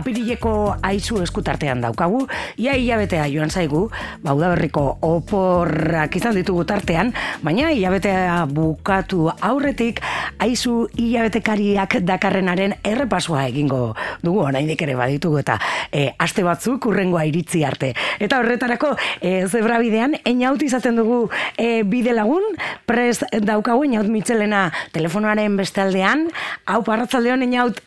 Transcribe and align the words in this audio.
apirileko 0.00 0.52
aizu 0.82 1.20
eskutartean 1.24 1.82
daukagu, 1.84 2.24
ia 2.60 2.74
hilabetea 2.78 3.26
joan 3.32 3.50
zaigu, 3.50 3.86
bauda 4.24 4.50
berriko 4.54 4.84
oporrak 5.06 6.16
izan 6.16 6.36
ditugu 6.38 6.64
tartean, 6.68 7.12
baina 7.44 7.70
hilabetea 7.74 8.46
bukatu 8.50 9.28
aurretik, 9.30 10.00
aizu 10.40 10.88
hilabetekariak 10.96 12.00
dakarrenaren 12.08 12.78
errepasua 12.84 13.46
egingo 13.50 13.94
dugu, 14.24 14.44
oraindik 14.48 14.82
ere 14.86 14.96
baditugu 14.98 15.42
eta 15.42 15.58
e, 15.92 16.08
aste 16.18 16.44
batzuk 16.46 16.88
urrengoa 16.90 17.26
iritzi 17.28 17.64
arte. 17.66 17.92
Eta 18.20 18.40
horretarako, 18.40 18.94
e, 19.20 19.46
zebra 19.48 19.78
bidean, 19.82 20.16
einaut 20.24 20.62
izaten 20.64 20.98
dugu 21.00 21.22
e, 21.56 21.82
bide 21.84 22.16
lagun, 22.16 22.44
pres 22.88 23.20
daukagu, 23.44 23.84
einaut 23.86 24.08
mitzelena 24.10 24.68
telefonoaren 24.96 25.60
bestaldean, 25.60 26.28
hau 26.66 26.82
parratzaldeon 26.86 27.46
einaut 27.46 27.84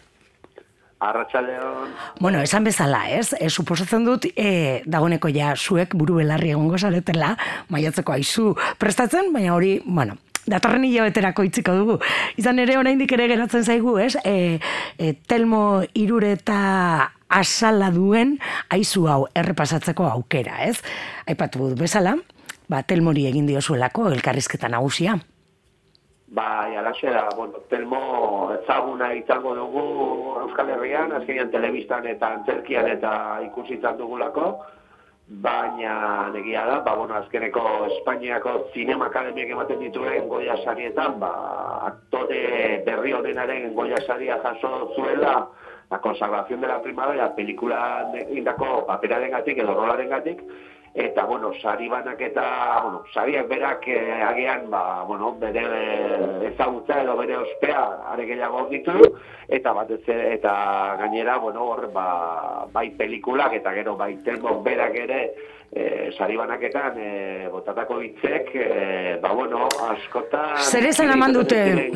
Arratxaldeon. 1.10 1.94
Bueno, 2.20 2.42
esan 2.42 2.64
bezala, 2.64 3.06
ez? 3.12 3.34
E, 3.40 3.50
suposatzen 3.50 4.06
dut, 4.08 4.28
e, 4.36 4.82
dagoneko 4.86 5.32
ja 5.34 5.54
zuek 5.56 5.96
buru 6.00 6.22
belarri 6.22 6.54
egongo 6.54 6.78
zaretela, 6.78 7.34
maiatzeko 7.74 8.16
aizu 8.16 8.54
prestatzen, 8.80 9.34
baina 9.34 9.56
hori, 9.56 9.76
bueno, 9.86 10.18
datorren 10.50 10.86
hilabeterako 10.88 11.46
itziko 11.48 11.76
dugu. 11.78 11.98
Izan 12.40 12.60
ere, 12.64 12.78
oraindik 12.80 13.12
ere 13.16 13.28
geratzen 13.32 13.64
zaigu, 13.64 13.98
ez? 14.04 14.16
E, 14.24 14.60
e, 14.98 15.14
telmo 15.28 15.84
irureta 15.94 17.12
asala 17.34 17.90
duen 17.92 18.38
aizu 18.74 19.08
hau 19.10 19.24
errepasatzeko 19.36 20.08
aukera, 20.10 20.62
ez? 20.68 20.78
Aipatu 21.28 21.70
dut 21.70 21.80
bezala, 21.80 22.18
ba, 22.70 22.84
telmori 22.88 23.28
egin 23.30 23.48
diozuelako 23.50 24.12
elkarrizketa 24.14 24.70
nagusia. 24.72 25.18
Bai, 26.34 26.76
alaxe 26.76 27.12
da, 27.14 27.28
bueno, 27.38 27.60
telmo 27.70 28.50
ezaguna 28.56 29.12
izango 29.14 29.52
dugu 29.54 29.84
Euskal 30.42 30.72
Herrian, 30.74 31.12
azkenean 31.14 31.52
telebistan 31.54 32.08
eta 32.10 32.32
antzerkian 32.40 32.90
eta 32.90 33.12
ikusitzat 33.46 34.00
dugulako, 34.02 34.48
baina 35.46 36.32
negia 36.34 36.66
da, 36.66 36.80
ba, 36.88 36.96
bueno, 36.98 37.20
azkeneko 37.20 37.62
Espainiako 37.86 38.56
Zinema 38.74 39.12
Akademiak 39.12 39.54
ematen 39.54 39.86
dituen 39.86 40.26
goia 40.32 40.58
sarietan, 40.64 41.20
ba, 41.22 41.32
aktore 41.92 42.82
berri 42.88 43.14
honenaren 43.14 43.70
goia 43.78 44.02
saria 44.08 44.42
jaso 44.42 44.90
zuela, 44.96 45.36
la 45.92 46.00
consagración 46.02 46.62
de 46.62 46.68
la 46.68 46.82
primavera, 46.82 47.36
pelikula 47.36 48.10
indako 48.32 48.88
paperaren 48.88 49.38
gatik 49.38 49.62
edo 49.62 49.78
rolaren 49.78 50.10
gatik, 50.10 50.42
eta 50.94 51.26
bueno, 51.26 51.52
sari 51.60 51.90
banak 51.90 52.22
eta 52.22 52.82
bueno, 52.84 53.04
sariak 53.14 53.48
berak 53.48 53.88
eh, 53.88 54.22
agian 54.22 54.70
ba, 54.70 55.04
bueno, 55.04 55.34
bere 55.42 56.48
ezagutza 56.54 57.02
edo 57.02 57.18
bere 57.18 57.38
ospea 57.38 57.82
are 58.12 58.26
gehiago 58.26 58.68
ditu 58.70 58.94
eta 59.48 59.74
batez 59.74 60.04
eta 60.08 60.96
gainera 61.00 61.38
bueno, 61.38 61.66
hor 61.66 61.92
ba, 61.92 62.68
bai 62.72 62.92
pelikulak 62.92 63.54
eta 63.58 63.74
gero 63.74 63.96
bai 63.98 64.16
telmo 64.24 64.62
berak 64.62 64.96
ere 64.96 65.34
eh 65.74 66.12
sari 66.16 66.38
banaketan 66.38 66.94
eh 66.98 67.50
botatako 67.52 68.00
hitzek 68.02 68.52
eh 68.54 69.18
ba 69.22 69.34
bueno, 69.34 69.68
askota 69.90 70.58
Zer 70.58 70.86
esan 70.86 71.10
eman 71.10 71.34
dute? 71.34 71.90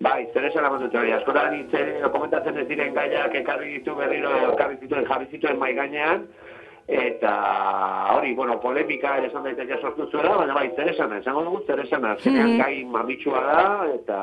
Bai, 0.00 0.28
zer 0.34 0.44
esan 0.44 0.64
eman 0.64 0.80
dute 0.80 0.98
hori, 0.98 1.12
askotan 1.12 1.56
hitze 1.56 1.80
komentatzen 2.12 2.58
ez 2.58 2.68
diren 2.68 2.94
gaiak 2.94 3.34
ekarri 3.34 3.72
ditu 3.78 3.94
berriro, 3.94 4.30
ekarri 4.52 4.76
zituen, 4.80 5.04
jarri 5.04 5.26
zituen 5.28 5.58
mai 5.60 5.74
gainean, 5.76 6.24
eta 6.90 7.32
hori, 8.16 8.34
bueno, 8.34 8.58
polemika 8.60 9.16
ere 9.18 9.28
esan 9.30 9.44
daiteke 9.46 9.78
sortu 9.80 10.08
zuela, 10.10 10.36
baina 10.40 10.56
bai, 10.56 10.70
zer 10.74 10.90
esan, 10.90 11.12
esango 11.20 11.44
dugu 11.46 11.62
zer 11.66 11.84
esan, 11.84 12.02
mm 12.02 12.56
gai 12.58 12.84
mamitsua 12.84 13.42
da, 13.46 13.66
eta, 13.94 14.18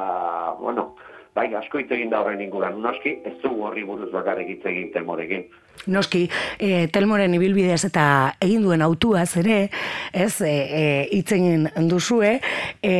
bueno, 0.60 0.90
bai, 1.38 1.48
asko 1.60 1.82
hitz 1.82 1.92
egin 1.94 2.12
da 2.14 2.24
horren 2.24 2.42
inguran, 2.42 2.82
noski, 2.82 3.20
ez 3.28 3.38
du 3.44 3.54
horri 3.66 3.86
buruz 3.86 4.10
bakarrik 4.14 4.56
hitz 4.56 4.64
egin 4.70 4.92
telmorekin. 4.96 5.48
Noski, 5.94 6.24
e, 6.60 6.88
telmoren 6.92 7.36
ibilbidez 7.38 7.84
eta 7.88 8.04
egin 8.44 8.64
duen 8.66 8.82
autuaz 8.84 9.30
ere, 9.40 9.60
ez, 10.12 10.42
e, 10.42 10.50
e, 10.50 10.82
hitz 11.16 11.30
egin 11.38 11.68
duzue, 11.88 12.34
e, 12.84 12.96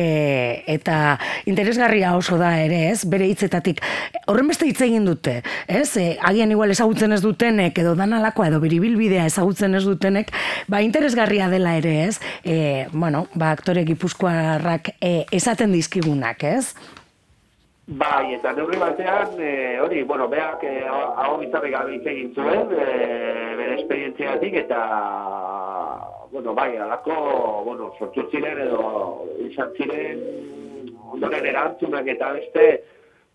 eta 0.70 1.18
interesgarria 1.50 2.14
oso 2.16 2.38
da 2.40 2.52
ere, 2.62 2.78
ez, 2.92 3.02
bere 3.10 3.26
hitzetatik, 3.28 3.82
horren 4.30 4.48
beste 4.48 4.68
hitz 4.70 4.80
egin 4.86 5.08
dute, 5.08 5.40
ez, 5.66 5.90
e, 6.00 6.06
agian 6.30 6.54
igual 6.54 6.72
ezagutzen 6.72 7.12
ez 7.16 7.20
dutenek, 7.24 7.82
edo 7.82 7.96
danalakoa, 7.98 8.48
edo 8.52 8.62
bere 8.62 8.78
ibilbidea 8.78 9.26
ezagutzen 9.28 9.74
ez 9.76 9.82
dutenek, 9.88 10.30
ba, 10.70 10.80
interesgarria 10.86 11.50
dela 11.52 11.74
ere, 11.82 11.96
ez, 12.06 12.22
e, 12.44 12.86
bueno, 12.94 13.26
ba, 13.34 13.50
aktore 13.58 13.84
gipuzkoarrak 13.90 14.94
e, 15.00 15.12
esaten 15.42 15.74
dizkigunak, 15.74 16.46
ez, 16.46 16.94
Bai, 17.88 18.34
eta 18.34 18.52
neurri 18.52 18.76
batean, 18.76 19.30
e, 19.40 19.78
hori, 19.80 20.02
bueno, 20.04 20.26
beak 20.28 20.60
e, 20.62 20.82
hau 20.84 21.38
bizarri 21.40 21.70
gabe 21.72 21.94
egin 21.96 22.34
zuen, 22.36 22.68
e, 22.76 23.54
bere 23.56 23.78
esperientziatik, 23.78 24.58
eta, 24.60 24.80
bueno, 26.30 26.52
bai, 26.52 26.76
alako, 26.76 27.16
bueno, 27.64 27.88
sortu 27.98 28.26
ziren 28.30 28.60
edo 28.66 29.24
izan 29.46 29.72
ziren 29.78 30.20
ondoren 31.14 31.46
erantzunak 31.48 32.06
eta 32.12 32.34
beste, 32.36 32.66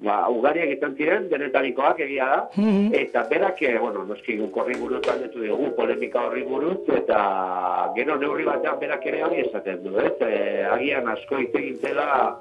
ba, 0.06 0.20
ugariak 0.30 0.76
izan 0.78 0.94
ziren, 1.02 1.28
denetarikoak 1.34 2.00
egia 2.06 2.30
da, 2.36 2.40
Mhm. 2.56 2.94
eta 2.94 3.26
berak, 3.34 3.60
e, 3.64 3.76
bueno, 3.80 4.06
noski 4.06 4.38
horri 4.54 4.78
buruz 4.78 5.02
galdetu 5.02 5.42
dugu, 5.48 5.74
polemika 5.76 6.28
horri 6.28 6.44
buruz, 6.44 6.78
eta 6.94 7.90
gero 7.96 8.18
neurri 8.22 8.46
batean 8.46 8.78
berak 8.80 9.06
ere 9.08 9.24
hori 9.24 9.42
esaten 9.48 9.82
du, 9.84 9.98
ez? 9.98 10.14
E, 10.22 10.64
agian 10.78 11.08
asko 11.08 11.42
hitz 11.42 11.56
egin 11.56 11.80
zela, 11.82 12.38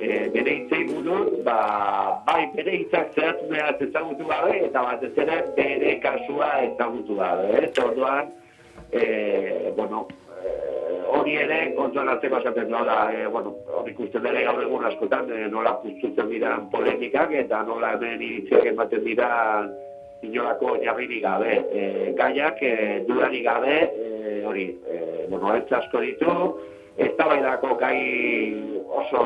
e, 0.00 0.28
bere 0.34 0.54
hitzei 0.54 0.84
buruz, 0.88 1.42
ba, 1.44 2.22
bai 2.26 2.46
bere 2.54 2.76
hitzak 2.82 3.14
zehatu 3.16 3.48
behar 3.50 3.82
ezagutu 3.82 4.28
gabe, 4.30 4.54
eta 4.68 4.84
batez 4.86 5.12
ere 5.24 5.40
bere 5.56 5.98
kasua 6.04 6.50
ezagutu 6.68 7.18
gabe, 7.18 7.48
ez? 7.62 7.72
Orduan, 7.82 8.30
e, 8.92 9.72
bueno, 9.76 10.06
e, 10.38 10.54
hori 11.18 11.36
ere 11.42 11.58
kontuan 11.76 12.12
hartzeko 12.12 12.40
esaten 12.42 12.70
nola, 12.70 13.00
e, 13.12 13.26
bueno, 13.34 13.56
hori 13.80 13.94
ikusten 13.96 14.24
dere 14.26 14.46
gaur 14.46 14.62
egun 14.62 14.86
askotan, 14.90 15.30
e, 15.34 15.50
nola 15.52 15.74
puztutzen 15.82 16.30
diran 16.30 16.70
polemikak, 16.74 17.34
eta 17.44 17.64
nola 17.66 17.96
hemen 17.96 18.22
iritziak 18.22 18.70
ematen 18.72 19.04
dira 19.04 19.30
inolako 20.22 20.78
jarririk 20.82 21.22
gabe. 21.22 21.60
E, 21.74 21.84
gaiak, 22.18 22.62
e, 22.62 23.04
dudarik 23.10 23.46
gabe, 23.46 23.78
e, 23.82 24.42
hori, 24.46 24.70
e, 24.86 25.26
bueno, 25.28 25.54
ez 25.56 25.66
asko 25.82 26.02
ditu, 26.06 26.34
eztabaidako 26.98 27.76
gai 27.78 27.98
oso 29.00 29.22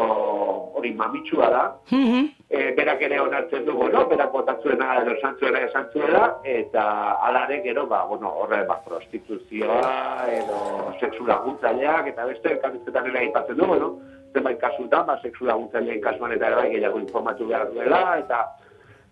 hori 0.82 0.93
mamitsua 0.98 1.48
da, 1.50 1.62
Mhm. 1.91 2.26
e, 2.50 2.72
berak 2.76 3.00
ere 3.03 3.20
onartzen 3.20 3.65
du, 3.65 3.72
bueno, 3.72 4.06
berak 4.09 4.32
botatzuena 4.32 4.97
edo 5.03 5.15
santzuela 5.20 5.60
esan 5.65 5.87
zuela, 5.93 6.38
eta 6.44 7.12
alare 7.22 7.62
gero, 7.62 7.87
ba, 7.87 8.04
bueno, 8.04 8.28
horre, 8.28 8.65
ba, 8.66 8.81
prostituzioa, 8.84 10.26
edo 10.32 10.92
sexu 11.00 11.26
laguntzaileak, 11.26 12.06
eta 12.09 12.26
beste, 12.26 12.53
elkarrizketan 12.56 13.06
ere 13.10 13.19
aipatzen 13.19 13.56
du, 13.56 13.66
bueno, 13.66 13.92
zenbait 14.34 14.59
kasutan, 14.60 15.06
ba, 15.06 15.19
sexu 15.22 15.44
laguntzailean 15.47 16.00
kasuan 16.00 16.32
eta 16.32 16.47
ere 16.47 16.56
bai 16.56 16.71
gehiago 16.71 16.98
informatu 16.98 17.47
behar 17.48 17.71
duela, 17.72 18.19
eta 18.19 18.42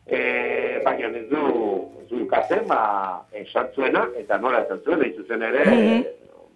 e, 0.06 0.80
baina 0.84 1.06
ez 1.16 1.28
du, 1.30 1.44
ez 2.02 2.08
du 2.10 2.24
ikatzen, 2.24 2.66
ba, 2.66 3.22
esan 3.32 3.68
zuena, 3.74 4.08
eta 4.18 4.38
nola 4.38 4.64
esan 4.66 4.80
zuena, 4.84 5.06
izuzen 5.06 5.42
ere, 5.42 5.64
Mhm. 5.70 6.04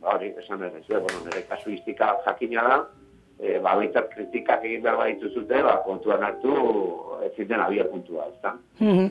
hori, 0.02 0.34
esan 0.38 0.62
ere, 0.62 0.82
bueno, 0.88 1.20
nire 1.24 1.46
kasuistika 1.48 2.16
jakina 2.26 2.62
da, 2.68 2.84
e, 3.38 3.58
ba, 3.58 3.74
behintzat 3.78 4.10
kritikak 4.14 4.64
egin 4.64 4.84
behar 4.84 5.00
baditu 5.00 5.30
zute, 5.34 5.62
ba, 5.64 5.78
kontuan 5.86 6.22
hartu 6.26 6.54
ezin 7.24 7.48
den 7.48 7.60
abia 7.60 7.84
puntua, 7.88 8.26
ez 8.28 8.40
da? 8.42 8.52
Mhm. 8.78 9.10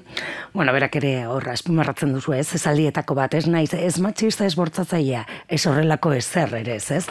Bueno, 0.54 0.74
berak 0.76 0.96
ere 1.00 1.14
horra 1.28 1.54
espimarratzen 1.58 2.14
duzu 2.14 2.36
ez, 2.38 2.48
esaldietako 2.56 3.16
bat, 3.18 3.34
ez 3.34 3.48
naiz, 3.48 3.74
ez 3.74 3.98
matxista 4.04 4.46
ez 4.46 4.56
bortzatzailea, 4.60 5.24
ez 5.48 5.62
horrelako 5.68 6.14
ezer 6.14 6.54
ere 6.60 6.76
ez, 6.76 6.92
ez? 6.92 7.06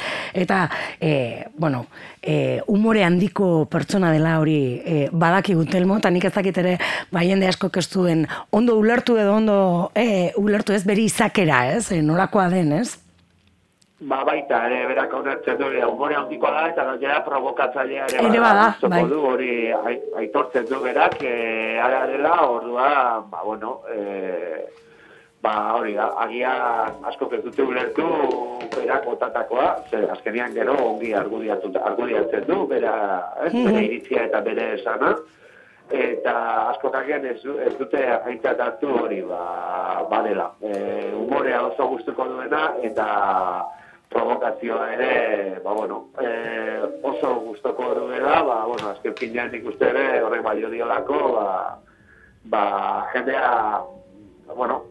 Eta, 0.45 0.69
e, 1.01 1.47
bueno, 1.59 1.87
e, 2.23 2.61
umore 2.71 3.05
handiko 3.05 3.67
pertsona 3.73 4.13
dela 4.15 4.39
hori 4.41 4.59
e, 4.85 5.09
badakigu 5.13 5.67
telmo, 5.71 5.99
eta 5.99 6.11
nik 6.11 6.29
ez 6.29 6.35
dakit 6.35 6.63
ere, 6.63 6.77
ba, 7.11 7.25
jende 7.27 7.49
asko 7.51 7.71
ez 7.75 7.89
duen 7.93 8.27
ondo 8.51 8.77
ulertu 8.79 9.19
edo 9.19 9.35
ondo 9.37 9.57
e, 9.95 10.33
ulertu 10.37 10.73
ez 10.73 10.85
beri 10.87 11.09
izakera, 11.11 11.67
ez? 11.75 11.91
E, 11.93 12.03
norakoa 12.03 12.49
den, 12.53 12.73
ez? 12.79 12.99
Ba, 14.03 14.25
baita, 14.27 14.65
ere, 14.67 14.81
berak 14.91 15.13
onartzen 15.15 15.59
du, 15.61 15.67
umore 15.87 16.17
handikoa 16.19 16.51
da, 16.51 16.63
eta 16.73 16.85
gainera 16.89 17.21
provokatzailea 17.23 18.07
ere, 18.11 18.23
Ere 18.27 18.41
bada, 18.43 18.65
gustuko 18.73 18.91
bai. 18.91 19.03
du, 19.07 19.19
hori 19.29 19.51
ai- 19.71 20.01
aitortzen 20.19 20.65
du 20.67 20.81
berak, 20.83 21.21
e, 21.23 21.79
ara 21.79 22.01
dela, 22.11 22.33
ordua, 22.51 22.89
ba, 23.31 23.43
bueno, 23.45 23.77
e, 23.95 24.65
ba, 25.43 25.53
hori 25.77 25.95
da, 25.95 26.09
agia 26.25 26.55
asko 27.13 27.29
ez 27.37 27.43
dute 27.45 27.63
ulertu 27.63 28.09
berak 28.75 29.05
botatakoa, 29.07 29.69
ze 29.91 30.01
azkenian 30.17 30.53
gero 30.55 30.75
ongi 30.83 31.13
argudiatzen 31.15 32.45
du, 32.49 32.67
bera, 32.67 32.97
ez, 33.47 33.53
Mhm. 33.53 33.65
bere 33.71 33.85
iritzia 33.85 34.25
eta 34.25 34.41
bere 34.41 34.67
esana, 34.81 35.15
eta 35.91 36.35
asko 36.73 36.91
agian 36.95 37.25
ez, 37.27 37.39
ez 37.67 37.77
dute 37.79 38.03
aintzat 38.27 38.59
hartu 38.61 38.89
hori, 38.99 39.21
ba, 39.23 40.03
badela. 40.11 40.51
E, 40.61 41.13
umorea 41.15 41.63
oso 41.69 41.87
gustuko 41.87 42.25
duena, 42.25 42.73
eta 42.83 43.07
provokazioa 44.13 44.93
ere, 44.95 45.61
ba, 45.65 45.73
bueno, 45.73 46.09
e, 46.21 46.29
oso 47.03 47.35
gustoko 47.47 47.95
duela, 47.95 48.43
ba, 48.43 48.59
bueno, 48.67 48.93
azken 48.93 49.17
finean 49.19 49.51
nik 49.53 49.67
uste 49.67 49.89
ere 49.89 50.23
horrek 50.23 50.45
balio 50.45 50.71
diolako, 50.71 51.21
ba, 51.37 51.49
ba, 52.53 52.63
jendea 53.13 53.83
bueno, 54.57 54.83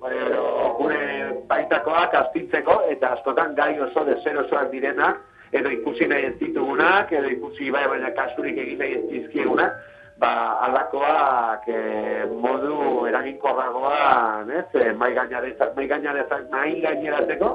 gure 0.77 1.01
baitakoak 1.49 2.15
astintzeko, 2.15 2.81
eta 2.89 3.13
askotan 3.15 3.55
gai 3.55 3.75
oso 3.79 4.05
deserosoak 4.07 4.71
direnak, 4.71 5.19
edo 5.51 5.69
ikusi 5.69 6.07
nahi 6.07 6.29
ez 6.29 6.35
ditugunak, 6.39 7.11
edo 7.11 7.29
ikusi 7.29 7.71
bai 7.71 7.83
baina 7.91 8.13
kasurik 8.15 8.57
egin 8.57 8.79
nahi 8.79 8.95
ez 8.97 9.03
dizkiegunak, 9.11 9.75
ba, 10.21 10.31
alakoak 10.67 11.67
e, 11.67 11.81
modu 12.31 13.05
eraginko 13.09 13.53
ragoan, 13.57 14.51
ez, 14.61 14.67
e, 14.73 14.91
mai 14.97 15.13
gainarezak, 15.17 15.75
mai 15.75 15.87
gainarezak, 15.91 16.47
mai 16.53 16.79
gaineratzeko, 16.81 17.51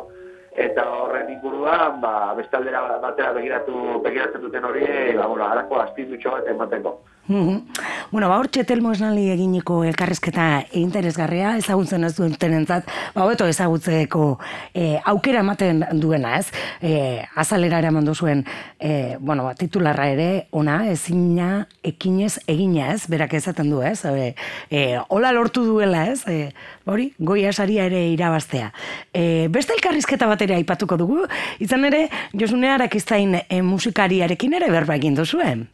eta 0.57 0.85
horren 0.89 1.31
inguruan, 1.31 2.01
ba, 2.01 2.33
bestaldera 2.39 2.81
batera 3.03 3.33
begiratu, 3.37 4.01
begiratzen 4.05 4.41
duten 4.41 4.65
hori, 4.65 4.87
ba, 5.17 5.27
bueno, 5.27 5.45
alako 5.45 5.81
astindutxo 5.83 6.33
bat 6.39 6.49
emateko. 6.55 6.97
Bueno, 7.29 8.29
ba, 8.29 8.37
hortxe 8.39 8.63
telmo 8.63 8.93
esnali 8.95 9.25
eginiko 9.33 9.81
elkarrezketa 9.89 10.45
interesgarria, 10.79 11.57
ezagutzen 11.59 12.07
ez 12.07 12.13
duen 12.15 12.37
tenentzat, 12.39 12.87
ba, 13.17 13.25
hobeto 13.25 13.49
ezagutzeko 13.51 14.29
e, 14.71 15.01
aukera 15.11 15.43
ematen 15.43 15.83
duena, 15.99 16.37
ez? 16.39 16.53
E, 16.79 17.25
azalera 17.35 17.81
ere 17.83 17.91
mandu 17.91 18.15
zuen, 18.15 18.45
e, 18.79 19.17
bueno, 19.19 19.49
ba, 19.49 19.57
titularra 19.59 20.07
ere, 20.13 20.47
ona, 20.55 20.79
ezina, 20.93 21.67
ekinez, 21.83 22.37
egina, 22.47 22.93
ez? 22.95 23.09
Berak 23.11 23.35
ezaten 23.41 23.75
du, 23.75 23.83
ez? 23.83 24.05
E, 24.07 24.35
e, 24.71 24.87
hola 25.09 25.35
lortu 25.35 25.67
duela, 25.67 26.07
ez? 26.13 26.23
E, 26.31 26.53
hori, 26.87 27.11
goi 27.19 27.43
asaria 27.51 27.89
ere 27.91 28.07
irabaztea. 28.13 28.71
E, 29.11 29.49
beste 29.51 29.75
elkarrizketa 29.75 30.31
bat 30.31 30.47
ere 30.47 30.61
aipatuko 30.61 31.01
dugu, 31.03 31.25
izan 31.59 31.91
ere, 31.91 32.07
Josune 32.39 32.71
Arakiztain 32.71 33.41
e, 33.43 33.63
musikariarekin 33.67 34.55
ere 34.61 34.71
berba 34.71 34.95
egin 34.95 35.19
duzuen. 35.19 35.67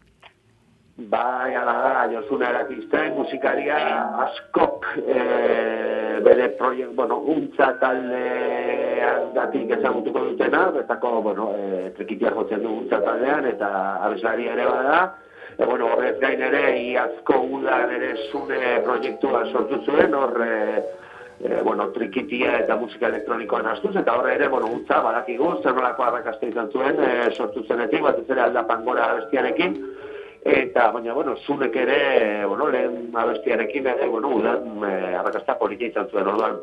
Bai, 1.08 1.54
ala 1.54 1.72
da, 1.72 2.08
Josuna 2.12 2.50
erakizten, 2.52 3.14
musikaria 3.16 3.78
askok 4.25 4.87
e, 5.00 5.22
bere 6.22 6.50
proiekt, 6.58 6.93
bueno, 6.94 7.16
untza 7.32 7.72
talde 7.81 8.22
datik 9.34 9.72
ezagutuko 9.78 10.25
dutena, 10.31 10.66
betako, 10.76 11.14
bueno, 11.25 11.49
e, 11.56 11.90
trikitia 11.96 12.31
jotzen 12.37 12.62
du 12.62 12.75
untza 12.82 13.00
taldean, 13.02 13.49
eta 13.50 13.70
abeslari 14.06 14.46
ere 14.52 14.66
bada, 14.69 14.99
e, 15.56 15.64
bueno, 15.64 15.88
horrez 15.94 16.19
gain 16.20 16.43
ere, 16.50 16.62
iazko 16.93 17.40
udan 17.58 17.96
ere 17.96 18.12
zune 18.31 18.78
proiektua 18.84 19.46
sortu 19.50 19.81
zuen, 19.87 20.14
horre, 20.14 20.52
e, 21.40 21.62
bueno, 21.62 21.88
trikitia 21.96 22.60
eta 22.60 22.76
musika 22.76 23.08
elektronikoan 23.10 23.72
astuz, 23.72 23.96
eta 23.96 24.19
horre 24.20 24.37
ere, 24.37 24.52
bueno, 24.52 24.70
untza, 24.76 25.00
badakigu, 25.02 25.56
zer 25.62 25.75
nolako 25.75 26.06
arrakazte 26.06 26.52
izan 26.52 26.70
zuen, 26.70 27.00
e, 27.00 27.32
sortu 27.32 27.64
zenetik, 27.66 28.04
bat 28.06 28.22
ez 28.22 28.28
ere 28.31 28.46
aldapan 28.46 28.84
gora 28.87 29.14
bestiarekin, 29.22 29.81
eta 30.44 30.91
baina 30.91 31.12
bueno, 31.15 31.37
zunek 31.47 31.77
ere, 31.77 32.44
bueno, 32.47 32.69
lehen 32.69 33.11
abestiarekin 33.15 33.87
ere, 33.87 34.06
bueno, 34.09 34.29
udan 34.29 34.83
e, 34.85 35.15
arrakasta 35.15 35.59
politia 35.59 35.93
izan 35.93 36.09
zuen, 36.11 36.27
orduan, 36.27 36.56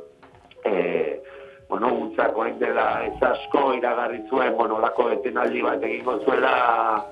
e, 0.66 1.22
bueno, 1.70 1.94
untzako 1.94 2.44
hain 2.44 2.60
dela 2.60 3.06
ez 3.06 3.22
asko 3.24 3.74
iragarri 3.78 4.24
zuen, 4.30 4.58
bueno, 4.58 4.82
lako 4.84 5.10
etenaldi 5.16 5.62
bat 5.64 5.84
egingo 5.84 6.18
zuela 6.26 7.06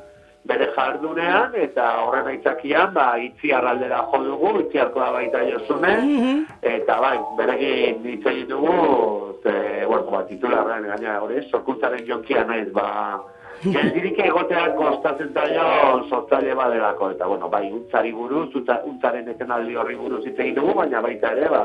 bere 0.47 0.67
jardunean, 0.75 1.55
eta 1.55 1.85
horren 2.03 2.27
aitzakian, 2.33 2.93
ba, 2.95 3.07
itzi 3.19 3.51
arraldera 3.51 4.03
jo 4.11 4.21
dugu, 4.25 4.53
itzi 4.65 4.79
da 4.79 5.11
baita 5.11 5.43
jozune, 5.51 5.95
mm 6.03 6.43
eta 6.67 6.99
bai, 6.99 7.17
berekin 7.37 8.01
ditzain 8.03 8.47
dugu, 8.49 9.39
ze, 9.43 9.85
bueno, 9.85 10.11
ba, 10.11 10.23
titularren 10.27 10.87
gaina 10.87 11.19
hori, 11.21 11.41
sorkuntzaren 11.51 12.05
jonkia 12.07 12.43
naiz, 12.43 12.67
ba, 12.73 13.21
Geldirik 13.63 14.19
egoteak 14.21 14.75
kostatzen 14.77 15.31
zailo 15.33 15.63
sortzaile 16.09 16.53
badelako, 16.55 17.09
eta 17.15 17.27
bueno, 17.29 17.49
bai, 17.49 17.65
untzari 17.73 18.11
buruz, 18.13 18.51
untzaren 18.55 19.29
eten 19.33 19.51
aldi 19.51 19.75
horri 19.75 19.95
buruz 19.97 20.21
egin 20.29 20.53
dugu, 20.55 20.75
baina 20.77 21.01
baita 21.01 21.31
ere, 21.33 21.49
ba, 21.49 21.63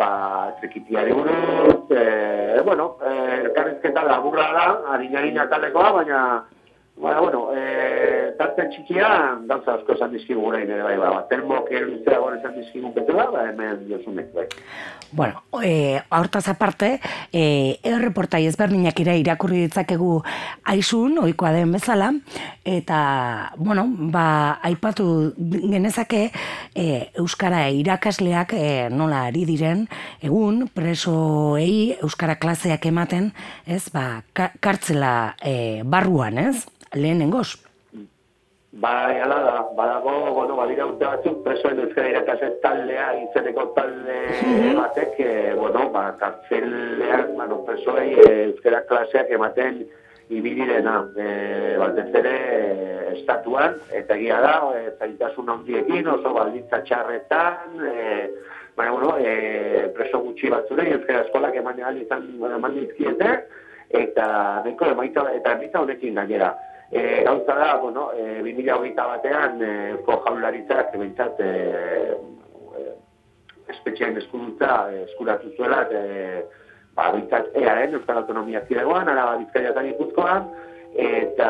ba, 0.00 0.08
trekitiari 0.60 1.12
buruz, 1.12 1.90
e, 1.92 2.62
bueno, 2.64 2.96
e, 3.04 3.12
elkarrizketa 3.42 4.06
laburra 4.08 4.48
da, 4.56 4.66
harinari 4.94 5.34
natalekoa, 5.36 5.92
baina, 5.98 6.22
baina, 6.96 7.20
bueno, 7.20 7.44
e, 7.52 8.21
tarte 8.38 8.66
txikian, 8.72 9.46
gauza 9.50 9.76
asko 9.76 9.94
esan 9.96 10.12
dizkigu 10.14 10.40
gure 10.42 10.62
ere, 10.64 10.80
bai, 10.84 10.96
ba, 11.00 11.22
termo, 11.30 11.60
keruzera 11.68 12.18
gore 12.22 12.38
esan 12.40 12.56
dizkigu 12.58 12.92
betela, 12.96 13.28
ba, 13.32 13.46
hemen 13.50 13.86
josunek, 13.90 14.32
bai. 14.34 14.46
Bueno, 15.12 15.42
e, 15.62 16.00
hortaz 16.08 16.46
aparte, 16.48 16.94
e, 17.32 17.78
erreportai 17.84 18.46
ezberdinak 18.48 19.00
ira 19.04 19.14
irakurri 19.20 19.66
ditzakegu 19.66 20.22
aizun, 20.72 21.18
oikoa 21.20 21.50
den 21.52 21.74
bezala, 21.76 22.08
eta, 22.64 23.00
bueno, 23.58 23.84
ba, 24.14 24.58
aipatu 24.64 25.06
genezake, 25.36 26.22
e, 26.74 26.86
Euskara 27.20 27.66
irakasleak 27.70 28.56
e, 28.56 28.68
nola 28.90 29.26
ari 29.28 29.44
diren, 29.48 29.84
egun, 30.24 30.64
presoei 30.72 31.98
Euskara 32.00 32.38
klaseak 32.40 32.88
ematen, 32.88 33.32
ez, 33.66 33.84
ba, 33.92 34.22
kartzela 34.32 35.34
e, 35.44 35.82
barruan, 35.84 36.40
ez, 36.40 36.64
lehenengoz. 36.94 37.71
Bai, 38.74 39.20
ala 39.20 39.38
da, 39.42 39.68
badago, 39.76 40.32
bueno, 40.32 40.56
badira 40.56 40.86
urte 40.88 41.04
batzuk, 41.04 41.42
presoen 41.44 41.82
euskara 41.82 42.08
irakasen 42.08 42.54
taldea, 42.62 43.10
izeneko 43.20 43.66
talde 43.76 44.16
batek, 44.78 45.18
e, 45.20 45.34
bueno, 45.58 45.90
ba, 45.92 46.06
kartzelean, 46.16 47.34
bueno, 47.36 47.58
presoei 47.66 48.14
e, 48.16 48.30
euskara 48.46 48.80
klaseak 48.88 49.28
ematen 49.36 49.82
ibilirena, 50.32 50.96
e, 51.20 51.28
batez 51.84 52.08
ere, 52.22 52.34
estatuan, 53.12 53.76
eta 53.92 54.16
egia 54.16 54.40
da, 54.40 54.56
e, 54.72 54.96
zaitasun 54.96 55.52
handiekin, 55.52 56.08
oso 56.16 56.32
baldintza 56.40 56.80
txarretan, 56.88 57.76
e, 57.92 58.26
baina, 58.74 58.96
bueno, 58.96 59.14
e, 59.20 59.84
preso 59.92 60.24
gutxi 60.24 60.48
batzure, 60.48 60.88
euskara 60.96 61.26
eskolak 61.26 61.60
eman 61.60 61.84
izan 62.00 62.24
eman 62.40 62.80
dizkiete, 62.80 63.36
eta 63.92 64.26
neko 64.64 64.94
emaita, 64.96 65.28
eta 65.36 65.58
emaita 65.60 65.84
honekin 65.84 66.22
gainera. 66.24 66.54
E, 66.92 67.22
gauza 67.24 67.54
da, 67.54 67.76
bueno, 67.76 68.12
e, 68.12 68.42
2008 68.42 69.06
batean, 69.08 69.62
e, 69.64 69.96
ko 70.04 70.18
jaularitzak, 70.26 70.90
ebentzat, 70.92 71.40
e, 71.40 72.18
espetxean 73.72 74.18
eskuduntza 74.20 74.74
eskuratu 75.06 75.54
zuela, 75.56 75.86
e, 75.88 76.42
ba, 76.92 77.08
bintzat, 77.16 77.48
earen, 77.56 77.96
Euskal 77.96 78.20
Autonomia 78.20 78.60
Ziregoan, 78.68 79.08
araba 79.08 79.38
bizkaia 79.40 79.72
eta 79.72 79.86
ikuzkoan, 79.88 80.52
eta 80.92 81.48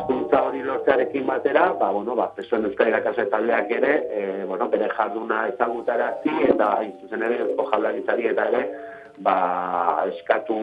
eskuduntza 0.00 0.42
hori 0.48 0.66
lortzearekin 0.66 1.30
batera, 1.30 1.68
ba, 1.78 1.92
bueno, 1.94 2.18
ba, 2.18 2.32
pesuen 2.34 2.66
Euskal 2.66 2.90
Irakase 2.90 3.30
taldeak 3.30 3.70
ere, 3.78 3.96
e, 4.10 4.44
bueno, 4.50 4.66
bere 4.74 4.90
jarduna 4.96 5.44
ezagutarazi, 5.52 6.34
eta 6.50 6.74
hain 6.80 6.96
zuzen 6.98 7.22
ere, 7.22 7.44
ko 7.54 7.70
jaularitzari 7.70 8.32
eta 8.34 8.50
ere, 8.50 8.66
ba, 9.24 10.04
eskatu 10.08 10.56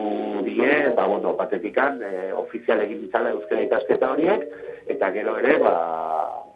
die, 0.46 0.90
ba, 0.96 1.06
bueno, 1.06 1.34
batetikan, 1.38 2.00
e, 2.02 2.32
ofizial 2.34 2.82
egin 2.82 3.04
ditzala 3.04 3.34
euskara 3.36 3.64
ikasketa 3.66 4.10
horiek, 4.14 4.44
eta 4.90 5.10
gero 5.14 5.36
ere, 5.38 5.58
ba, 5.62 5.74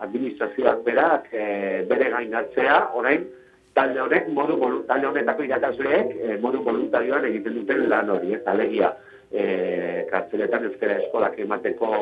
administrazioak 0.03 0.83
berak 0.87 1.31
e, 1.33 1.47
bere 1.91 2.11
gainatzea, 2.11 2.79
orain, 2.99 3.29
talde 3.77 4.03
honek, 4.03 4.29
modu, 4.35 4.59
talde 4.89 5.09
honetako 5.09 5.47
irakasleek, 5.47 6.13
e, 6.19 6.37
modu 6.43 6.63
voluntarioan 6.67 7.29
egiten 7.31 7.61
duten 7.61 7.87
lan 7.93 8.11
hori, 8.13 8.35
ez, 8.37 8.43
alegia, 8.51 8.93
e, 9.31 9.45
kartzeletan 10.11 10.67
euskara 10.69 10.99
eskolak 11.05 11.39
emateko 11.41 11.93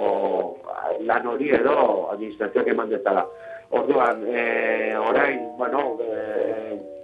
lan 1.06 1.28
hori 1.30 1.52
edo 1.60 1.76
administrazioak 2.14 2.72
eman 2.72 2.90
dezala. 2.90 3.26
Orduan, 3.70 4.24
e, 4.26 4.96
orain, 4.98 5.44
bueno, 5.58 5.98
e, 6.02 6.99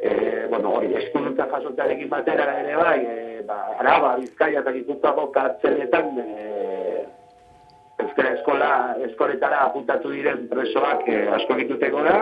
e, 0.00 0.46
bueno, 0.50 0.74
hori, 0.76 0.92
eskuduntza 1.00 1.46
jasotzarekin 1.50 2.08
batera 2.08 2.48
ere 2.60 2.76
bai, 2.76 2.98
e, 3.04 3.42
ba, 3.48 3.58
araba, 3.80 4.16
bizkaia 4.20 4.60
eta 4.60 4.74
gipuzkoako 4.74 5.28
kartzeletan 5.34 6.18
e, 6.22 7.04
euskara 8.04 8.34
eskola, 8.36 8.72
eskoletara 9.08 9.62
apuntatu 9.66 10.12
diren 10.12 10.46
presoak 10.50 11.06
e, 11.08 11.22
asko 11.38 11.56
ditute 11.62 11.90
gora, 11.94 12.18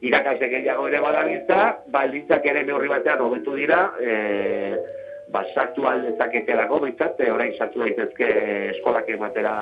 irakasek 0.00 0.52
gehiago 0.54 0.86
ere 0.88 1.02
badabiltza, 1.02 1.60
baldintzak 1.92 2.46
ere 2.46 2.64
neurri 2.64 2.88
batean 2.90 3.20
hobetu 3.24 3.56
dira, 3.58 3.82
e, 4.00 4.14
ba, 5.34 5.44
sartu 5.54 5.84
aldezaketelako, 5.90 6.80
bintzat, 6.86 7.20
e, 7.20 7.30
orain 7.34 7.52
sartu 7.58 7.84
daitezke 7.84 8.32
eskolak 8.72 9.10
ematera 9.12 9.54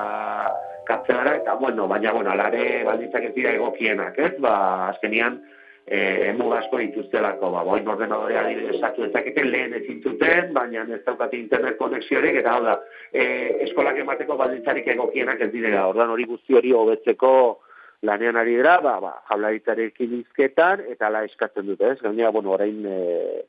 kartzelara, 0.87 1.35
eta 1.41 1.57
bueno, 1.59 1.89
baina, 1.91 2.13
bueno, 2.15 2.31
alare 2.31 2.85
baldintzak 2.87 3.31
ez 3.31 3.35
dira 3.35 3.57
egokienak, 3.59 4.19
ez, 4.23 4.35
ba, 4.39 4.57
azkenian, 4.93 5.41
eh 5.87 6.31
emu 6.31 6.51
asko 6.53 6.79
dituztelako. 6.79 7.51
Ba 7.51 7.63
orain 7.63 7.89
ordenadorea 7.89 8.43
esatu 8.75 9.05
ezakete 9.05 9.45
lehen 9.45 9.75
ezin 9.75 10.03
zuten 10.03 10.53
baina 10.55 10.83
ez 10.83 11.05
daukate 11.07 11.39
internet 11.39 11.79
konexiorik 11.79 12.41
eta 12.43 12.57
hau 12.57 12.65
da 12.65 12.81
eh 13.13 13.63
eskolak 13.69 13.99
emateko 13.99 14.37
baldintzarik 14.37 14.89
egokienak 14.89 15.41
ez 15.41 15.53
direla. 15.53 15.87
Ordan 15.89 16.11
hori 16.11 16.25
guzti 16.25 16.55
hori 16.55 16.73
hobetzeko 16.73 17.61
lanean 18.03 18.37
ari 18.37 18.57
dira 18.57 18.81
ba 18.81 19.01
ba 19.01 19.13
jaularitzarekin 19.29 20.19
hizketan 20.19 20.83
eta 20.91 21.11
la 21.11 21.25
eskatzen 21.25 21.67
dute 21.67 21.93
ez? 21.93 22.01
Gainera 22.03 22.31
bueno 22.31 22.51
orain 22.51 22.85
e, 22.87 23.45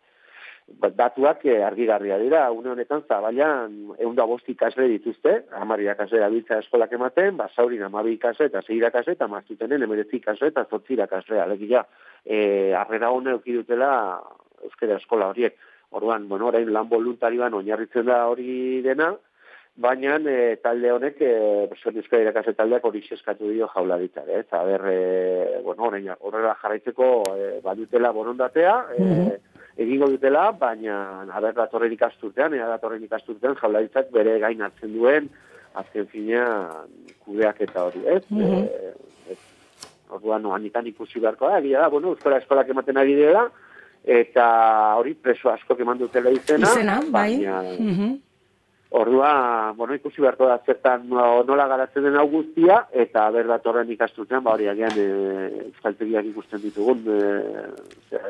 datuak 0.67 1.45
e, 1.45 1.63
argigarria 1.63 2.17
dira, 2.19 2.51
une 2.51 2.69
honetan 2.69 3.03
zabailan 3.07 3.95
egun 3.97 4.15
da 4.15 4.25
bosti 4.27 4.51
ikasle 4.51 4.88
dituzte, 4.91 5.33
amari 5.55 5.88
ikasle 5.88 6.24
abiltza 6.24 6.59
eskolak 6.59 6.91
ematen, 6.93 7.38
ba, 7.38 7.47
saurin 7.55 7.83
amabi 7.88 8.17
ikasle 8.17 8.50
eta 8.51 8.62
zeira 8.62 8.91
ikasle, 8.91 9.15
eta 9.15 9.27
maztutenen 9.31 9.83
emeretzi 9.83 10.19
ikasle 10.19 10.51
eta 10.51 10.65
zotzira 10.69 11.07
ikasle, 11.07 11.39
alegia, 11.41 11.86
e, 12.25 12.74
arrera 12.75 13.12
hone 13.12 13.39
dutela 13.45 14.19
euskera 14.63 14.97
eskola 14.97 15.31
horiek. 15.31 15.55
Orduan, 15.95 16.27
bueno, 16.27 16.50
orain 16.51 16.67
lan 16.74 16.89
voluntarioan 16.89 17.53
oinarritzen 17.53 18.05
da 18.05 18.25
hori 18.27 18.81
dena, 18.83 19.13
baina 19.77 20.17
e, 20.19 20.57
talde 20.59 20.91
honek, 20.91 21.21
e, 21.21 21.69
euskara 21.71 22.25
irakase 22.25 22.53
taldeak 22.53 22.83
hori 22.86 23.05
eskatu 23.09 23.53
dio 23.53 23.69
jaularitza? 23.71 24.25
Eh? 24.27 24.43
ber, 24.51 24.81
e, 24.91 25.62
bueno, 25.63 25.88
orain, 25.88 26.09
horrela 26.19 26.57
jarraitzeko 26.62 27.07
e, 27.38 27.51
badutela 27.63 28.12
borondatea, 28.12 28.75
e, 28.97 29.38
egingo 29.77 30.10
dutela, 30.10 30.51
baina 30.51 31.25
haber 31.34 31.53
datorren 31.53 31.93
ikasturtean, 31.93 32.53
ea 32.57 32.67
datorren 32.67 33.03
ikasturtean 33.03 33.55
jaularitzak 33.62 34.10
bere 34.12 34.39
gain 34.39 34.62
hartzen 34.62 34.93
duen 34.93 35.29
azken 35.77 36.07
fina 36.10 36.43
kudeak 37.25 37.62
eta 37.62 37.84
hori, 37.86 38.01
ez? 38.07 38.24
Mm 38.29 38.41
-hmm. 38.41 38.65
e, 38.65 39.36
Orduan, 40.10 40.41
no, 40.41 40.57
ikusi 40.57 41.19
beharko 41.19 41.50
da, 41.50 41.60
egia 41.60 41.81
da, 41.81 41.89
bueno, 41.89 42.10
euskara 42.10 42.38
eskolak 42.38 42.69
ematen 42.69 42.98
ari 42.98 43.15
dela, 43.15 43.50
eta 44.03 44.96
hori 44.96 45.13
preso 45.13 45.50
asko 45.50 45.75
keman 45.75 45.98
dutela 45.98 46.31
izena. 46.31 46.67
Izena, 46.72 47.01
bai. 47.12 47.36
Baina, 47.36 47.62
mhm. 47.79 48.15
Ordua, 48.89 49.74
bueno, 49.75 49.96
ikusi 49.98 50.22
beharko 50.24 50.48
da 50.48 50.62
zertan 50.63 51.10
nola 51.10 51.65
garatzen 51.67 52.06
den 52.08 52.15
augustia, 52.15 52.86
eta 52.96 53.25
ber 53.36 53.50
datorren 53.50 53.89
ikastutzen, 53.91 54.39
ba 54.46 54.53
hori 54.56 54.70
agian 54.72 54.96
e, 54.96 55.67
ikusten 56.29 56.62
ditugun 56.63 57.03
e, 57.12 57.17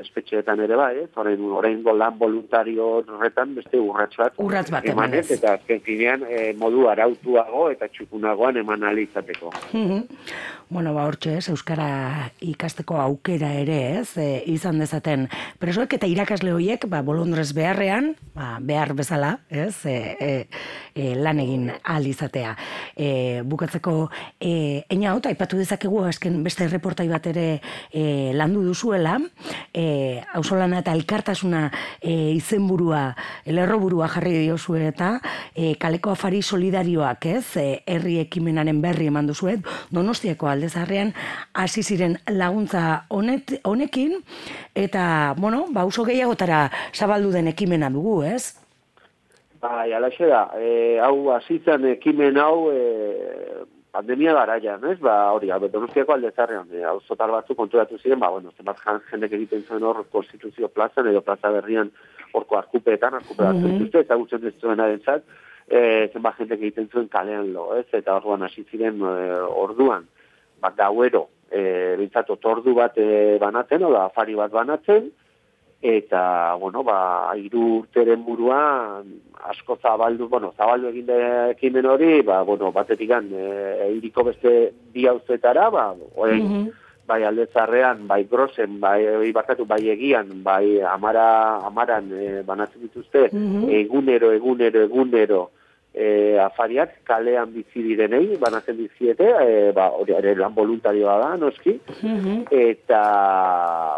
espetxeetan 0.01 0.63
ere 0.65 0.75
bai, 0.79 0.93
eh? 1.03 1.07
orain, 1.15 1.43
orain 1.59 1.83
lan 1.97 2.17
voluntario 2.17 2.87
horretan 3.03 3.53
beste 3.55 3.77
urratz 3.77 4.15
bat. 4.17 4.33
Urratz 4.41 4.71
bat 4.73 4.85
emanez. 4.89 5.27
Eta 5.37 5.53
azken 5.59 5.81
finean 5.85 6.25
e, 6.25 6.53
modu 6.57 6.87
arautuago 6.89 7.69
eta 7.69 7.87
txukunagoan 7.93 8.57
eman 8.57 8.83
alizateko. 8.83 9.53
Mhm. 9.73 10.03
bueno, 10.69 10.93
ba 10.93 11.05
hortxe 11.07 11.37
ez, 11.37 11.47
Euskara 11.49 12.31
ikasteko 12.43 12.97
aukera 12.99 13.53
ere 13.55 13.77
ez, 14.01 14.17
e, 14.17 14.43
izan 14.51 14.81
dezaten 14.81 15.29
presoek 15.61 15.93
eta 15.93 16.09
irakasle 16.09 16.51
horiek, 16.51 16.89
ba, 16.89 17.03
bolondrez 17.05 17.53
beharrean, 17.55 18.15
ba, 18.35 18.57
behar 18.59 18.91
bezala, 18.97 19.37
ez, 19.49 19.85
e, 19.85 19.95
e, 20.19 20.46
e, 20.97 21.15
lan 21.15 21.39
egin 21.39 21.69
ahal 21.77 22.07
izatea. 22.09 22.55
E, 22.95 23.41
bukatzeko, 23.45 24.09
e, 24.39 24.83
eina 24.89 25.11
hau, 25.11 25.21
aipatu 25.27 25.59
dezakegu, 25.59 26.01
azken 26.07 26.41
beste 26.45 26.67
reportai 26.71 27.07
bat 27.09 27.27
ere 27.29 27.47
e, 27.91 28.33
landu 28.37 28.63
duzuela, 28.65 29.17
e, 29.73 30.21
ausolana 30.35 30.81
eta 30.83 30.95
elkartasuna 30.97 31.67
e, 32.01 32.33
izenburua, 32.35 33.15
lerroburua 33.45 34.09
jarri 34.11 34.35
diozu 34.41 34.77
eta 34.79 35.17
e, 35.53 35.75
kaleko 35.79 36.11
afari 36.13 36.41
solidarioak, 36.41 37.25
ez, 37.37 37.45
herri 37.85 38.17
ekimenaren 38.23 38.81
berri 38.81 39.09
eman 39.11 39.29
duzuet, 39.29 39.65
donostiako 39.93 40.49
aldezarrean, 40.51 41.13
hasi 41.53 41.83
ziren 41.83 42.17
laguntza 42.31 43.03
honet, 43.09 43.59
honekin, 43.67 44.17
eta, 44.75 45.35
bueno, 45.37 45.65
ba, 45.73 45.85
oso 45.85 46.05
gehiagotara 46.07 46.67
zabaldu 46.93 47.31
den 47.35 47.51
ekimena 47.53 47.91
dugu, 47.93 48.21
ez? 48.27 48.55
Bai, 49.61 49.93
alaxe 49.93 50.27
da, 50.29 50.43
e, 50.59 50.99
hau 51.01 51.31
azitzen 51.33 51.85
ekimen 51.89 52.37
hau 52.37 52.69
e, 52.69 52.81
pandemia 53.95 54.35
garaian, 54.37 54.83
ez? 54.91 54.97
Ba, 55.01 55.15
hori, 55.33 55.49
albe, 55.49 55.69
donostiako 55.73 56.13
alde 56.13 56.31
zarrean, 56.35 56.67
e, 56.69 56.83
hau 56.85 56.99
zotar 57.01 57.31
batzu 57.33 57.55
konturatu 57.57 57.97
ziren, 57.97 58.19
ba, 58.21 58.29
bueno, 58.35 58.53
zenbat 58.57 58.83
jendek 59.09 59.33
egiten 59.39 59.63
zuen 59.65 59.87
hor 59.87 60.03
konstituzio 60.13 60.69
plazan 60.69 61.09
edo 61.09 61.23
plaza 61.25 61.49
berrian 61.55 61.89
horko 62.37 62.59
arkupeetan, 62.59 63.17
arkupe 63.17 63.43
bat 63.43 63.55
mm 63.55 63.79
-hmm. 63.79 63.99
eta 64.03 64.15
gutzen 64.15 64.45
ez 64.45 64.53
zuen 64.61 64.79
adentzat, 64.79 65.23
e, 65.67 66.09
zenbat 66.13 66.37
jendek 66.37 66.61
egiten 66.61 66.89
zuen 66.91 67.07
kalean 67.07 67.53
lo, 67.53 67.73
ez? 67.75 67.87
Eta 67.91 68.15
orduan 68.15 68.43
hasi 68.43 68.63
ziren 68.69 69.01
e, 69.01 69.41
orduan, 69.65 70.05
ba, 70.61 70.73
gauero, 70.77 71.29
e, 71.49 71.95
bintzat, 71.97 72.29
otordu 72.29 72.75
bat 72.75 72.97
e, 72.97 73.37
banatzen, 73.39 73.83
oda, 73.83 74.05
afari 74.05 74.35
bat 74.35 74.51
banatzen, 74.51 75.09
eta, 75.81 76.55
bueno, 76.55 76.83
ba, 76.83 77.29
iru 77.37 77.83
urteren 77.83 78.23
buruan, 78.25 79.05
asko 79.49 79.77
zabaldu, 79.81 80.27
bueno, 80.27 80.53
zabaldu 80.57 80.89
egin 80.89 81.11
ekimen 81.53 81.85
hori, 81.85 82.21
ba, 82.25 82.41
bueno, 82.43 82.71
batetik 82.71 83.09
gan, 83.09 83.29
e, 83.31 83.91
iriko 83.97 84.25
beste 84.27 84.73
bi 84.93 85.05
hauzetara, 85.07 85.69
ba, 85.69 85.93
oen, 86.15 86.41
mm 86.41 86.49
-hmm. 86.53 86.71
bai 87.07 87.23
aldetzarrean, 87.23 88.07
bai 88.07 88.23
grosen, 88.23 88.79
bai, 88.79 89.05
bai, 89.31 89.65
bai 89.67 89.89
egian, 89.89 90.43
bai 90.43 90.81
amara, 90.81 91.61
amaran 91.65 92.11
e, 92.11 92.41
banatzen 92.43 92.81
dituzte, 92.81 93.29
mm 93.31 93.69
egunero, 93.69 94.31
egunero, 94.31 94.81
egunero, 94.81 95.51
e, 95.97 96.37
afariak 96.39 97.01
kalean 97.07 97.51
bizi 97.53 97.81
direnei, 97.81 98.37
banatzen 98.37 98.77
diziete, 98.77 99.25
e, 99.25 99.71
ba, 99.73 99.87
hori 99.97 100.13
ere 100.13 100.35
lan 100.37 100.53
voluntarioa 100.53 101.17
da, 101.23 101.31
noski, 101.41 101.73
mm 102.01 102.35
eta, 102.57 103.01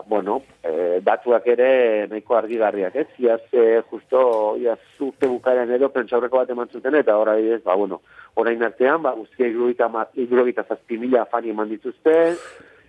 bueno, 0.07 0.39
e, 0.63 0.99
datuak 1.03 1.45
ere 1.51 2.07
nahiko 2.09 2.37
argigarriak, 2.37 2.95
ez? 2.95 3.07
Iaz, 3.19 3.41
e, 3.51 3.81
justo, 3.91 4.21
iaz, 4.61 4.79
urte 5.03 5.27
bukaren 5.27 5.71
edo, 5.75 5.91
pentsaurreko 5.93 6.39
bat 6.41 6.55
eman 6.55 6.71
zuten, 6.71 6.95
eta 7.01 7.17
ora 7.19 7.35
ez, 7.39 7.61
ba, 7.65 7.75
bueno, 7.75 8.01
orain 8.39 8.63
artean, 8.63 9.03
ba, 9.03 9.13
guztia 9.17 9.49
igurogita 9.49 10.65
zazpi 10.67 10.97
mila 10.97 11.25
afari 11.25 11.51
eman 11.51 11.69
dituzte, 11.69 12.15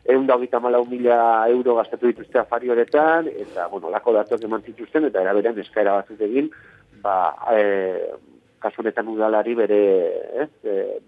egun 0.05 0.27
da 0.27 0.39
hogeita 0.39 0.61
malau 0.63 0.85
mila 0.89 1.19
euro 1.51 1.77
gastatu 1.81 2.09
dituzte 2.09 2.41
afari 2.41 2.71
horretan, 2.71 3.29
eta, 3.29 3.69
bueno, 3.73 3.91
lako 3.91 4.15
datuak 4.17 4.47
eman 4.47 4.65
zituzten, 4.67 5.11
eta 5.11 5.25
eraberean 5.25 5.59
eskaera 5.61 5.99
batzut 5.99 6.21
egin, 6.31 6.51
ba, 7.03 7.35
e, 7.53 7.65
kasunetan 8.61 9.09
udalari 9.09 9.55
bere, 9.59 9.83
ez, 10.45 10.51
e, 10.65 11.01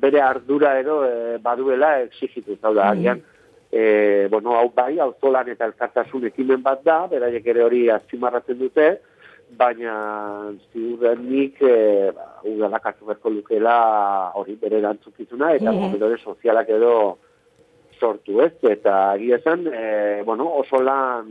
bere 0.00 0.22
ardura 0.22 0.78
edo 0.80 1.02
e, 1.06 1.36
baduela 1.42 1.98
exigitu, 2.02 2.56
zau 2.60 2.74
da, 2.74 2.92
mm. 2.94 3.20
e, 3.72 4.26
bueno, 4.30 4.56
hau 4.58 4.70
bai, 4.74 4.98
hau 4.98 5.12
zolan 5.20 5.48
eta 5.54 5.68
elkartasun 5.70 6.26
ekimen 6.32 6.62
bat 6.62 6.82
da, 6.84 7.04
beraiek 7.10 7.46
ere 7.46 7.64
hori 7.64 7.86
azpimarratzen 7.94 8.58
dute, 8.58 8.88
baina 9.58 9.94
ziurrenik 10.72 11.62
e, 11.62 12.10
ba, 12.16 12.26
udalak 12.44 12.90
hartu 12.90 13.08
berko 13.08 13.32
lukela 13.32 13.78
hori 14.36 14.58
bere 14.60 14.82
dantzukizuna, 14.84 15.54
eta 15.54 15.72
mm 15.72 15.94
-hmm. 15.94 16.18
sozialak 16.24 16.68
edo 16.68 17.18
sortu 17.98 18.40
ez, 18.40 18.54
eta 18.62 19.12
agia 19.12 19.36
esan, 19.36 19.66
e, 19.66 20.22
bueno, 20.24 20.46
oso 20.62 20.82
lan 20.82 21.26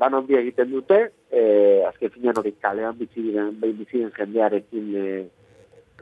lan 0.00 0.14
handi 0.14 0.34
egiten 0.34 0.70
dute, 0.70 1.10
e, 1.32 1.84
azken 1.88 2.12
finean 2.14 2.38
hori 2.38 2.52
kalean 2.60 2.98
bizi 2.98 3.24
diren, 3.28 3.54
behin 3.60 3.78
bizi 3.80 3.98
diren 3.98 4.12
jendearekin 4.18 4.92
e, 4.96 5.06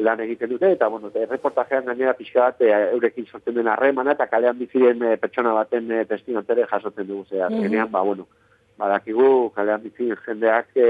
lan 0.01 0.21
egiten 0.25 0.49
dute, 0.49 0.71
eta 0.73 0.89
bueno, 0.89 1.11
reportajean 1.13 1.85
gainera 1.91 2.15
pixka 2.17 2.47
bat 2.49 2.63
e, 2.65 2.71
eurekin 2.97 3.27
sortzen 3.27 3.55
den 3.59 3.69
harremana, 3.69 4.15
eta 4.17 4.27
kalean 4.33 4.59
bizi 4.59 4.79
diren 4.79 5.03
e, 5.05 5.17
pertsona 5.21 5.53
baten 5.57 5.91
e, 5.93 6.05
testinatere 6.09 6.67
jasotzen 6.71 7.09
dugu, 7.09 7.27
ze 7.29 7.43
azkenean, 7.47 7.91
ba, 7.93 8.03
bueno, 8.07 8.27
badakigu 8.81 9.51
kalean 9.57 9.83
bizi 9.85 10.09
jendeak 10.25 10.73
e, 10.77 10.89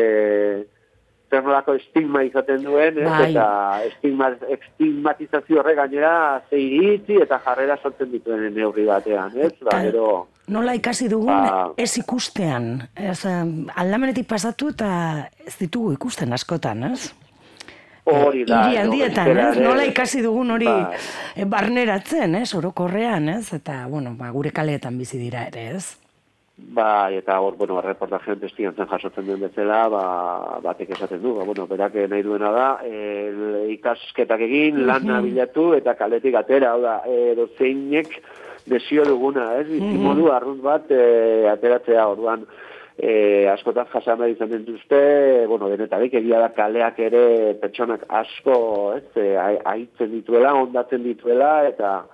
zer 1.30 1.44
nolako 1.47 1.76
estigma 1.78 2.23
izaten 2.26 2.64
duen, 2.66 2.99
bai. 3.04 3.30
eta 3.30 3.47
estigma, 3.87 4.30
estigmatizazio 4.56 5.61
horre 5.61 5.76
gainera 5.78 6.14
zeiritzi 6.50 7.20
eta 7.23 7.38
jarrera 7.44 7.78
sortzen 7.82 8.11
dituen 8.14 8.49
neurri 8.54 8.87
batean, 8.88 9.37
ez? 9.38 9.52
Ba, 9.66 9.78
gero, 9.87 10.06
Nola 10.50 10.75
ikasi 10.75 11.07
dugun 11.11 11.30
ba, 11.30 11.62
ez 11.78 11.92
ikustean, 12.00 12.73
ez, 12.99 13.21
aldamenetik 13.78 14.26
pasatu 14.26 14.73
eta 14.75 14.90
ez 15.47 15.54
ditugu 15.61 15.92
ikusten 15.95 16.33
askotan, 16.35 16.88
ez? 16.90 17.12
Hori 18.11 18.42
da. 18.49 18.64
Iri 18.66 18.80
handietan, 18.80 19.30
ez? 19.37 19.54
Nola 19.62 19.85
ikasi 19.87 20.25
dugun 20.25 20.50
hori 20.57 20.66
ba. 20.66 21.47
barneratzen, 21.54 22.35
ez? 22.40 22.49
Orokorrean, 22.59 23.28
ez? 23.37 23.52
Eta, 23.54 23.85
bueno, 23.87 24.16
ba, 24.19 24.33
gure 24.35 24.50
kaleetan 24.50 24.99
bizi 24.99 25.21
dira 25.23 25.47
ere, 25.52 25.69
ez? 25.76 26.00
Ba, 26.71 27.11
eta 27.11 27.40
hor, 27.40 27.57
bueno, 27.57 27.81
reportajean 27.83 28.38
testigan 28.38 28.76
zen 28.76 28.87
jasotzen 28.87 29.26
duen 29.26 29.40
bezala, 29.43 29.81
ba, 29.90 30.02
batek 30.62 30.93
esaten 30.95 31.23
du, 31.23 31.35
ba, 31.38 31.45
bueno, 31.49 31.67
berak 31.67 31.97
nahi 32.12 32.23
duena 32.23 32.52
da, 32.55 32.69
e, 32.85 33.67
ikasketak 33.75 34.45
egin, 34.47 34.85
lan 34.87 35.09
bilatu 35.25 35.73
eta 35.75 35.97
kaletik 35.99 36.37
atera, 36.38 36.75
hau 36.75 36.83
da, 36.85 37.00
e, 37.09 37.35
dozeinek 37.35 38.21
desio 38.71 39.05
duguna, 39.05 39.57
ez? 39.59 39.67
Mm 39.69 39.81
-hmm. 39.81 40.02
modu 40.05 40.31
arrunt 40.31 40.62
bat 40.62 40.90
e, 40.90 41.49
ateratzea 41.50 42.07
orduan 42.07 42.47
e, 42.99 43.49
askotan 43.49 43.87
jasan 43.93 44.29
izan 44.29 44.50
dituzte, 44.52 45.47
bueno, 45.49 45.69
denetarik 45.69 46.14
egia 46.14 46.40
da 46.40 46.50
kaleak 46.57 46.99
ere 46.99 47.55
pertsonak 47.61 48.05
asko, 48.09 48.57
ez? 48.97 49.07
E, 49.17 49.37
aitzen 49.64 50.11
dituela, 50.12 50.55
ondatzen 50.55 51.02
dituela 51.02 51.67
eta 51.69 52.05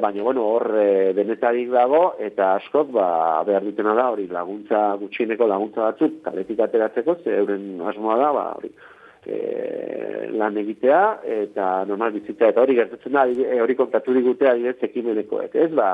baina 0.00 0.22
bueno, 0.22 0.44
hor 0.48 0.74
e, 0.80 1.12
denetarik 1.16 1.70
dago 1.70 2.02
eta 2.18 2.54
askok 2.56 2.92
ba 2.92 3.08
behar 3.46 3.64
dutena 3.64 3.94
da 3.94 4.10
hori 4.12 4.26
laguntza 4.28 4.94
gutxieneko 5.00 5.46
laguntza 5.46 5.90
batzuk 5.90 6.22
kaletik 6.24 6.60
ateratzeko, 6.60 7.18
ze 7.24 7.36
euren 7.38 7.80
asmoa 7.80 8.16
da, 8.20 8.32
ba 8.32 8.44
hori 8.58 8.72
e, 9.26 10.30
lan 10.32 10.56
egitea 10.58 11.02
eta 11.40 11.70
normal 11.88 12.14
bizitza 12.16 12.48
eta 12.52 12.62
hori 12.62 12.78
gertatzen 12.78 13.18
da 13.18 13.26
hori 13.62 13.76
kontatu 13.76 14.14
digute 14.16 14.48
adibidez 14.48 14.78
ekimenekoek, 14.90 15.54
ez? 15.54 15.72
Ba 15.74 15.90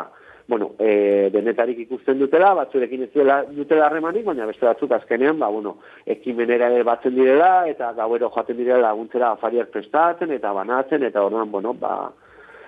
bueno, 0.46 0.72
e, 0.78 1.30
denetarik 1.32 1.78
ikusten 1.86 2.18
dutela, 2.20 2.50
batzurekin 2.58 3.06
ez 3.06 3.08
dutela, 3.14 3.38
dutela 3.48 3.86
harremanik, 3.86 4.26
baina 4.26 4.44
beste 4.44 4.66
batzuk 4.66 4.92
azkenean, 4.92 5.38
ba, 5.40 5.48
bueno, 5.48 5.78
ekimenera 6.04 6.68
ere 6.68 6.84
batzen 6.84 7.14
direla, 7.16 7.64
eta 7.70 7.92
gauero 7.96 8.28
joaten 8.34 8.58
direla 8.58 8.90
laguntzera 8.90 9.30
afariak 9.32 9.72
prestatzen, 9.72 10.34
eta 10.36 10.52
banatzen, 10.52 11.06
eta 11.08 11.24
orduan, 11.24 11.50
bueno, 11.50 11.72
ba, 11.80 12.10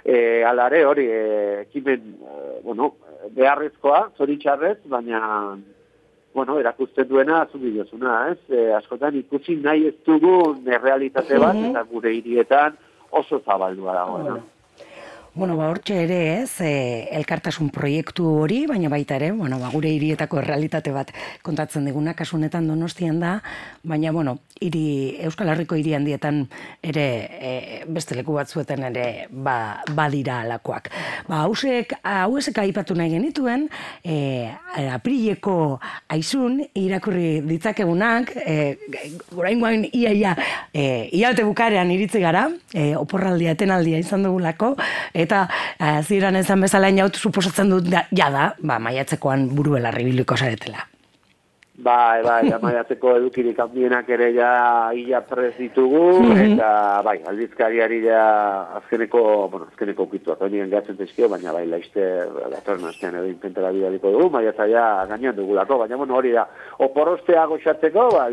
e, 0.07 0.45
alare 0.45 0.85
hori, 0.85 1.07
e, 1.11 1.61
ekimen, 1.67 2.15
e, 2.23 2.61
bueno, 2.63 2.95
beharrezkoa, 3.35 4.13
zoritxarrez, 4.17 4.79
baina, 4.87 5.57
bueno, 6.33 6.59
erakusten 6.63 7.09
duena, 7.09 7.41
azundi 7.43 7.73
diozuna, 7.75 8.29
ez? 8.31 8.39
E, 8.47 8.69
askotan 8.79 9.17
ikusi 9.19 9.57
nahi 9.65 9.89
ez 9.91 9.97
dugun 10.07 10.63
errealitate 10.71 11.41
bat, 11.43 11.59
eta 11.71 11.83
gure 11.91 12.13
hirietan 12.15 12.79
oso 13.11 13.41
zabaldua 13.43 13.97
dago, 13.99 14.39
Bueno, 15.37 15.59
ba, 15.59 15.67
hortxe 15.69 15.99
ere 16.01 16.19
ez, 16.41 16.63
e, 16.65 17.09
elkartasun 17.13 17.69
proiektu 17.69 18.25
hori, 18.41 18.63
baina 18.65 18.89
baita 18.89 19.19
ere, 19.19 19.35
bueno, 19.37 19.59
ba, 19.61 19.69
gure 19.69 19.91
hirietako 19.93 20.41
realitate 20.41 20.95
bat 20.95 21.11
kontatzen 21.45 21.85
diguna, 21.85 22.15
kasunetan 22.17 22.65
donostian 22.71 23.19
da, 23.21 23.35
baina, 23.85 24.15
bueno, 24.17 24.39
hiri, 24.65 25.19
Euskal 25.29 25.51
Herriko 25.53 25.77
hiri 25.77 25.93
handietan 25.93 26.47
ere 26.81 27.05
e, 27.37 27.51
beste 27.85 28.17
leku 28.17 28.33
batzuetan 28.33 28.87
ere 28.89 29.27
ba, 29.29 29.83
badira 29.93 30.39
alakoak. 30.47 30.89
Ba, 31.29 31.43
hausek, 31.43 31.93
hauesek 32.01 32.63
aipatu 32.65 32.97
nahi 32.97 33.13
genituen, 33.19 33.69
e, 34.01 34.49
aprileko 34.87 35.77
aizun, 36.17 36.63
irakurri 36.73 37.43
ditzakegunak, 37.45 38.33
e, 38.41 38.57
guraingoan 39.35 39.85
ia, 39.93 40.17
ia, 40.17 40.33
e, 40.73 41.11
ialte 41.21 41.45
bukarean 41.45 41.93
iritzi 41.93 42.25
gara, 42.25 42.47
e, 42.73 42.89
oporraldia, 42.97 43.53
etenaldia 43.53 44.01
izan 44.01 44.25
dugulako, 44.25 44.73
eta 45.27 45.47
eh, 45.79 46.01
ziren 46.03 46.39
ezan 46.43 46.63
bezala 46.65 46.91
inaut 46.93 47.17
suposatzen 47.17 47.73
dut 47.75 47.91
da, 47.91 48.07
ba, 48.63 48.79
maiatzekoan 48.83 49.49
buruela 49.55 49.95
ribiliko 49.95 50.37
zaretela. 50.37 50.87
Bai, 51.77 52.23
bai, 52.25 52.49
amaiatzeko 52.57 53.17
edukirik 53.19 53.59
handienak 53.61 54.09
ere 54.09 54.31
ja 54.33 54.51
ia 54.97 55.21
prez 55.29 55.53
ditugu, 55.59 56.23
mhm. 56.23 56.55
eta 56.55 56.71
bai, 57.05 57.19
aldizkariari 57.29 58.01
ja 58.07 58.23
azkeneko, 58.79 59.23
bueno, 59.53 59.69
azkeneko 59.71 60.07
kitu, 60.13 60.33
atonian 60.33 60.71
gatzen 60.73 60.97
tezkio, 60.97 61.29
baina 61.29 61.53
bai, 61.53 61.67
laizte, 61.69 62.07
datorren 62.53 62.89
astean 62.89 63.19
edo 63.21 63.29
intentera 63.29 63.73
bidaliko 63.75 64.13
dugu, 64.15 64.31
maiatza 64.33 64.69
ja 64.71 64.87
gainean 65.11 65.37
dugulako, 65.37 65.79
baina 65.83 66.01
bueno, 66.01 66.17
hori 66.17 66.33
da, 66.33 66.47
oporostea 66.87 67.45
goxatzeko, 67.51 68.09
ba, 68.15 68.25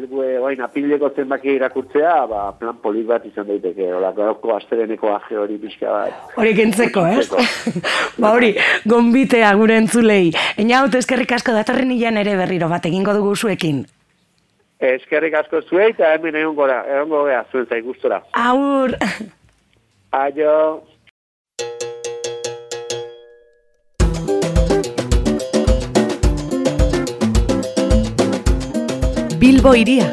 bain, 0.45 0.63
apileko 0.63 1.11
zenbaki 1.11 1.57
irakurtzea, 1.57 2.15
ba, 2.31 2.45
plan 2.59 2.79
polit 2.83 3.07
bat 3.09 3.27
izan 3.27 3.49
daiteke, 3.51 3.91
hola, 3.97 4.13
goroko 4.15 4.55
astereneko 4.55 5.11
aje 5.17 5.39
hori 5.39 5.59
pixka 5.59 5.91
bat. 5.91 6.33
Hori 6.39 6.55
kentzeko, 6.55 7.05
eh? 7.11 7.19
ba, 8.21 8.31
hori, 8.31 8.53
gombitea 8.87 9.51
gure 9.59 9.81
entzulei. 9.83 10.31
Ena, 10.63 10.85
eskerrik 11.03 11.35
asko 11.35 11.51
datorren 11.51 11.91
ilan 11.91 12.17
ere 12.23 12.37
berriro 12.39 12.71
bat, 12.71 12.85
egingo 12.87 13.11
dugu 13.17 13.32
zuekin. 13.35 13.85
Eskerrik 14.83 15.35
asko 15.39 15.61
zuei 15.61 15.91
eta 15.93 16.11
hemen 16.15 16.35
egon 16.35 16.55
gora, 16.55 16.81
egon 16.87 17.09
gora, 17.09 17.43
zuen 17.51 17.67
zai 17.69 17.81
gustora. 17.81 18.21
Aur! 18.33 18.97
Aio! 20.11 20.83
Bilbo 29.39 29.73
iria, 29.75 30.07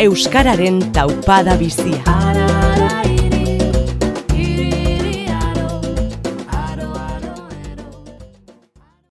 Euskararen 0.00 0.80
taupada 0.92 1.56
bizia. 1.60 2.45